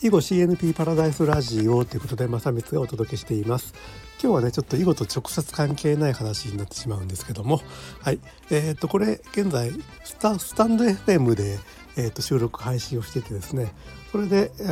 [0.00, 3.74] 囲碁 CNP パラダイスラジオということで正光がお届けしています。
[4.22, 7.60] 今日はねちょっと囲碁と直接関係ない話になってしまうんですけども。
[8.00, 8.20] はい。
[8.48, 9.72] えー、とこれ現在
[10.04, 11.58] スタスタンド FM で、
[11.96, 13.72] えー、と収録配信をしててですね。
[14.12, 14.62] それで、え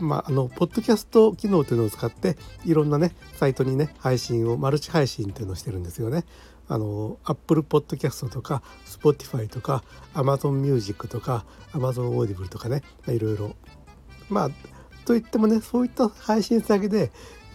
[0.00, 6.24] ーまあ、あのポッドキャスト機能というのを使っていろんなねサイトにね配信をマルチ配信っていうのをしてるんですよね。
[6.66, 13.54] あの Apple Podcast とか Spotify とか Amazon Music とか Amazon Audible とかねいろいろ
[14.28, 14.50] まあ
[15.04, 17.10] といってもねそういった配信先で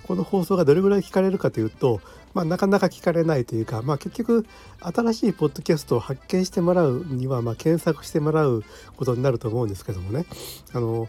[0.10, 2.02] この放送がどれぐらい聞かれるかというと、
[2.34, 4.46] まあ、なかなか聞かれないというか、まあ、結局
[4.82, 8.64] 新しいポッドキャストを発見してもらうには、まあ、検索してもらう
[8.98, 10.26] ことになると思うんですけどもね。
[10.74, 11.08] あの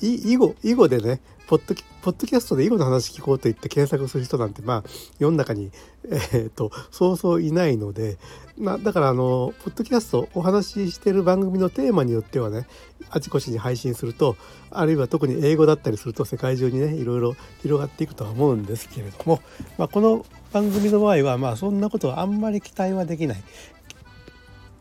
[0.00, 5.70] 囲碁囲碁でねポッドキャストで囲碁の話聞こうと言って検索する人なんてまあ世の中に、
[6.04, 8.18] えーと、そうそういないので、
[8.58, 12.66] まあ、だからあのポッドキャストお話ししてる番組のテーマによってはね
[13.08, 14.36] あちこちに配信すると
[14.70, 19.40] あるいは特に英語だったりすると世界中にねいろいろ広がっていくとは思うんですけれども、
[19.78, 23.42] まあ、この番組の場合はまあそんなことはあんまり期待はできない。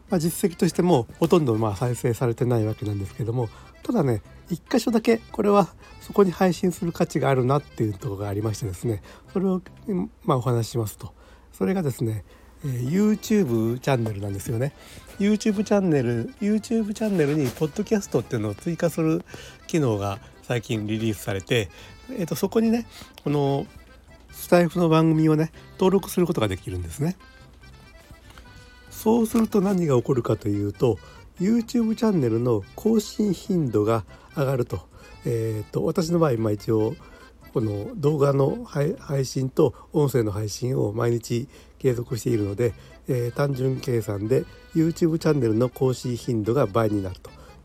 [0.09, 3.49] まあ、実績としてもほとんどまあ再生されてないわけなんですけども
[3.83, 5.67] ただね一箇所だけこれは
[6.01, 9.01] そこに配信する価値があるなっていうところがありましてですね
[9.33, 9.61] それを
[10.23, 11.13] まあお話ししますと。
[11.51, 12.23] それがですね、
[12.63, 14.73] えー、YouTube チャンネルなんですよね。
[15.19, 19.25] YouTube チャンネル YouTube チャンネルにポッドキャストっていうのを追加する
[19.65, 21.69] 機能が最近リリースされて、
[22.11, 22.85] えー、とそこにね
[23.23, 23.65] この
[24.31, 27.17] スタイフの番組をね登録することができるんですね。
[28.91, 30.99] そうすると何が起こるかというと
[31.39, 34.87] YouTube チャンネルの更新頻度が上がると,、
[35.25, 36.95] えーと、私の場合、まあ、一応
[37.53, 41.47] この動画の配信と音声の配信を毎日
[41.79, 42.73] 継続しているので、
[43.07, 47.15] えー、単純計算で YouTube チャンネルの更新頻度が倍になる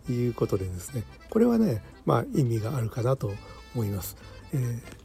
[0.07, 3.33] ということでですねこれはねまあ意味があるかなと
[3.75, 4.17] 思います。
[4.52, 5.02] えー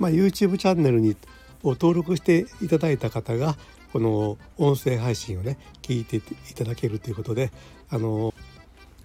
[0.00, 1.14] まあ、YouTube チャンネルに
[1.62, 3.56] を登録していただいた方が
[3.92, 6.22] この音声配信をね聞いてい
[6.54, 7.50] ただけるということで
[7.88, 8.32] あの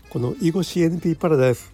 [0.09, 1.73] この囲碁 CNP パラダイス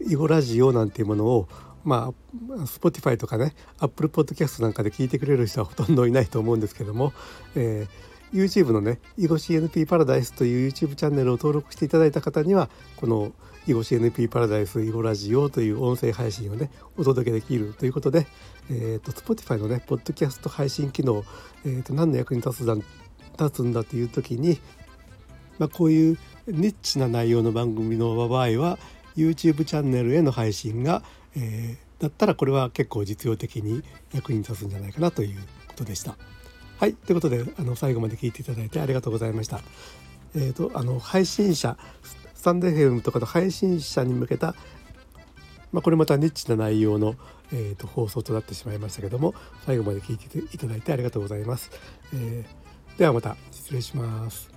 [0.00, 1.48] 囲碁ラジオなんていうものを
[1.84, 7.12] まあ Spotify とかね Apple Podcast なんかで聞いてくれる人はほとんどいないと思うんですけども、
[7.54, 13.32] えー、YouTube のね囲碁 CNP パラダイスという YouTube チャンネルを登録していただいた方にはこの
[13.66, 18.26] 囲碁 CNP パラダイス囲碁ラジオという音声配信をねお届けできるということで、
[18.70, 21.24] えーと、Spotify のねポッドキャスト配信機能、
[21.64, 24.58] えーと、何の役に立つだ立つんだという時に、
[25.58, 28.78] まあ、こういうニッチな内容の番組の場合は
[29.16, 31.02] YouTube チャンネルへの配信が、
[31.36, 33.82] えー、だったらこれは結構実用的に
[34.12, 36.16] 役に立つんじゃないかなということでした。
[36.78, 39.60] はいということであの最後まで聞いていただいてありがとうございました。
[40.34, 41.78] えーと、あの配信者
[42.34, 44.54] スタンド FM とかの配信者に向けた、
[45.72, 47.14] まあ、これまたニッチな内容の、
[47.52, 51.70] えーと、放送となってしまいましたけども最後まで聞いていただいてありがとうございます。
[52.12, 54.55] えー、ではまた失礼します。